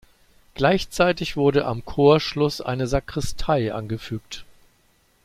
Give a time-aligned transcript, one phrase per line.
[0.55, 4.45] Gleichzeitig wurde am Chorschluss eine Sakristei angefügt.